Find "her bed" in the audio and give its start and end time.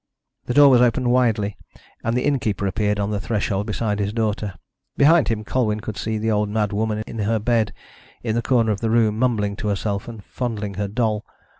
7.19-7.71